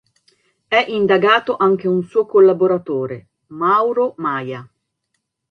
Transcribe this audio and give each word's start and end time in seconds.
È 0.67 0.83
indagato 0.87 1.57
anche 1.57 1.87
un 1.87 2.01
suo 2.01 2.25
collaboratore, 2.25 3.27
Mauro 3.49 4.15
Maia. 4.17 4.67